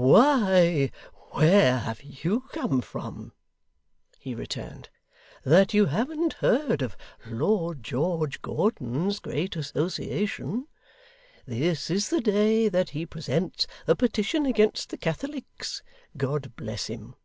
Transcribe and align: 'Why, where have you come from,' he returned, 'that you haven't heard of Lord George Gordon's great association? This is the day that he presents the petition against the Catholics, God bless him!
'Why, 0.00 0.92
where 1.32 1.78
have 1.78 2.04
you 2.04 2.42
come 2.52 2.80
from,' 2.82 3.32
he 4.20 4.32
returned, 4.32 4.90
'that 5.42 5.74
you 5.74 5.86
haven't 5.86 6.34
heard 6.34 6.82
of 6.82 6.96
Lord 7.26 7.82
George 7.82 8.40
Gordon's 8.40 9.18
great 9.18 9.56
association? 9.56 10.68
This 11.46 11.90
is 11.90 12.10
the 12.10 12.20
day 12.20 12.68
that 12.68 12.90
he 12.90 13.06
presents 13.06 13.66
the 13.86 13.96
petition 13.96 14.46
against 14.46 14.90
the 14.90 14.98
Catholics, 14.98 15.82
God 16.16 16.54
bless 16.54 16.86
him! 16.86 17.16